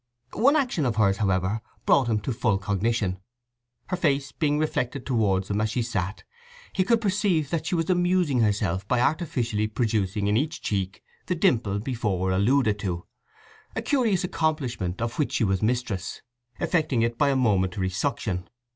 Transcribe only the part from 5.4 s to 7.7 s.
him as she sat, he could perceive that